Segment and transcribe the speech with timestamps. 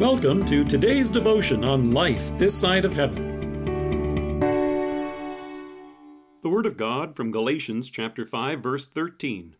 [0.00, 4.40] Welcome to today's devotion on life this side of heaven.
[6.40, 9.56] The Word of God from Galatians chapter 5 verse 13.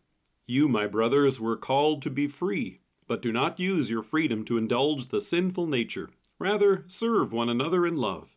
[0.46, 4.56] You, my brothers, were called to be free, but do not use your freedom to
[4.56, 6.08] indulge the sinful nature.
[6.38, 8.34] Rather, serve one another in love.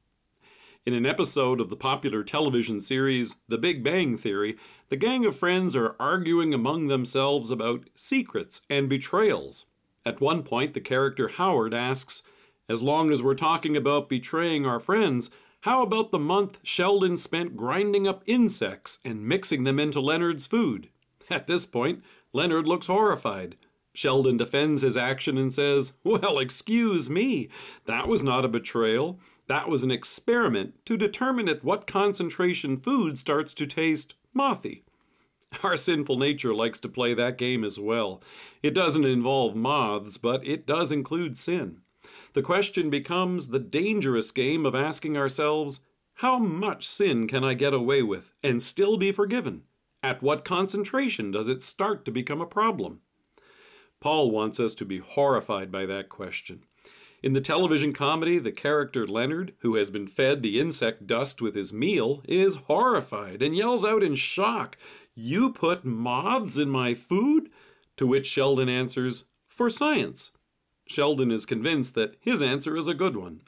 [0.86, 4.58] In an episode of the popular television series The Big Bang Theory,
[4.90, 9.68] the gang of friends are arguing among themselves about secrets and betrayals.
[10.06, 12.24] At one point, the character Howard asks,
[12.68, 15.30] As long as we're talking about betraying our friends,
[15.62, 20.90] how about the month Sheldon spent grinding up insects and mixing them into Leonard's food?
[21.30, 22.04] At this point,
[22.34, 23.56] Leonard looks horrified.
[23.94, 27.48] Sheldon defends his action and says, Well, excuse me,
[27.86, 29.20] that was not a betrayal.
[29.48, 34.84] That was an experiment to determine at what concentration food starts to taste mothy.
[35.62, 38.22] Our sinful nature likes to play that game as well.
[38.62, 41.82] It doesn't involve moths, but it does include sin.
[42.34, 45.82] The question becomes the dangerous game of asking ourselves,
[46.16, 49.64] how much sin can I get away with and still be forgiven?
[50.02, 53.02] At what concentration does it start to become a problem?
[54.00, 56.64] Paul wants us to be horrified by that question.
[57.24, 61.56] In the television comedy, the character Leonard, who has been fed the insect dust with
[61.56, 64.76] his meal, is horrified and yells out in shock,
[65.16, 67.50] You put moths in my food?
[67.98, 70.32] To which Sheldon answers, For science.
[70.88, 73.42] Sheldon is convinced that his answer is a good one.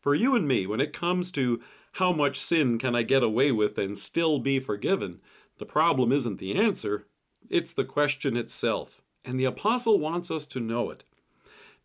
[0.00, 1.60] For you and me, when it comes to
[1.92, 5.20] how much sin can I get away with and still be forgiven,
[5.58, 7.06] the problem isn't the answer,
[7.50, 9.02] it's the question itself.
[9.24, 11.04] And the Apostle wants us to know it.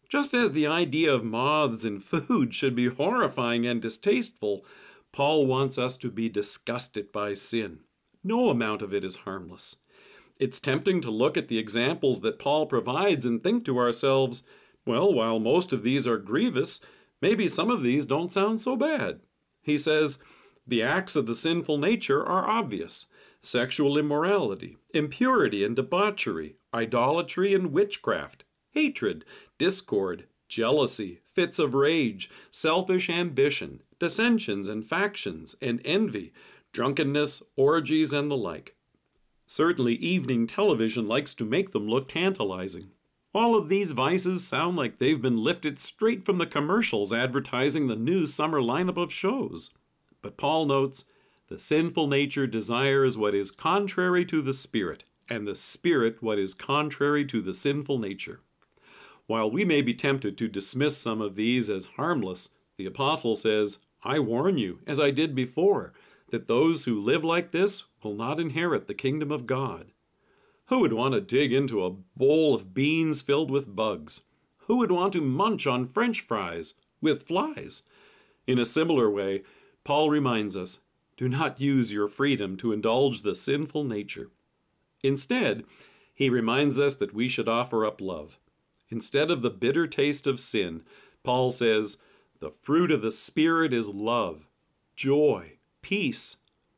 [0.07, 4.65] Just as the idea of moths in food should be horrifying and distasteful,
[5.11, 7.79] Paul wants us to be disgusted by sin.
[8.23, 9.77] No amount of it is harmless.
[10.39, 14.43] It's tempting to look at the examples that Paul provides and think to ourselves,
[14.85, 16.79] well, while most of these are grievous,
[17.21, 19.19] maybe some of these don't sound so bad.
[19.61, 20.19] He says,
[20.65, 23.07] the acts of the sinful nature are obvious
[23.43, 29.25] sexual immorality, impurity and debauchery, idolatry and witchcraft, hatred,
[29.57, 36.33] discord, jealousy, fits of rage, selfish ambition, dissensions and factions, and envy,
[36.71, 38.75] drunkenness, orgies, and the like.
[39.45, 42.91] Certainly, evening television likes to make them look tantalizing.
[43.33, 47.95] All of these vices sound like they've been lifted straight from the commercials advertising the
[47.95, 49.71] new summer lineup of shows.
[50.21, 51.05] But Paul notes
[51.47, 56.53] the sinful nature desires what is contrary to the Spirit, and the Spirit what is
[56.53, 58.39] contrary to the sinful nature.
[59.27, 63.77] While we may be tempted to dismiss some of these as harmless, the Apostle says,
[64.03, 65.93] I warn you, as I did before,
[66.31, 69.91] that those who live like this will not inherit the kingdom of God.
[70.67, 74.21] Who would want to dig into a bowl of beans filled with bugs?
[74.67, 77.83] Who would want to munch on french fries with flies?
[78.47, 79.43] In a similar way,
[79.83, 80.79] Paul reminds us
[81.17, 84.31] do not use your freedom to indulge the sinful nature.
[85.03, 85.65] Instead,
[86.13, 88.39] he reminds us that we should offer up love.
[88.89, 90.83] Instead of the bitter taste of sin,
[91.23, 91.97] Paul says,
[92.39, 94.47] the fruit of the Spirit is love,
[94.95, 96.37] joy, peace,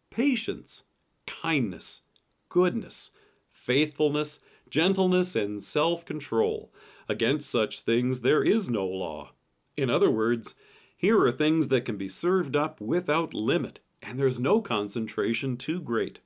[0.10, 0.84] patience,
[1.28, 2.02] kindness,
[2.50, 3.12] goodness,
[3.52, 6.72] faithfulness, gentleness, and self control.
[7.10, 9.32] Against such things there is no law.
[9.76, 10.56] In other words,
[10.96, 15.82] here are things that can be served up without limit, and there's no concentration too
[15.82, 16.20] great.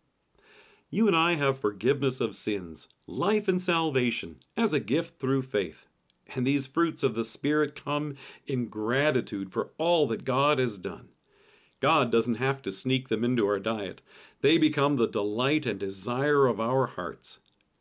[0.89, 5.87] You and I have forgiveness of sins, life and salvation as a gift through faith.
[6.35, 11.09] And these fruits of the Spirit come in gratitude for all that God has done.
[11.79, 14.01] God doesn't have to sneak them into our diet,
[14.41, 17.39] they become the delight and desire of our hearts.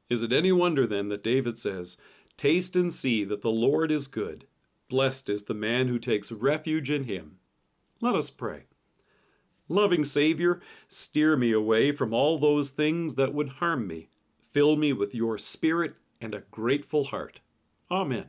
[0.08, 1.96] Is it any wonder then that David says,
[2.36, 4.46] Taste and see that the Lord is good.
[4.88, 7.38] Blessed is the man who takes refuge in him.
[8.00, 8.64] Let us pray.
[9.68, 14.08] Loving Savior, steer me away from all those things that would harm me.
[14.52, 17.40] Fill me with your Spirit and a grateful heart.
[17.90, 18.26] Amen.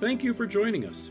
[0.00, 1.10] Thank you for joining us.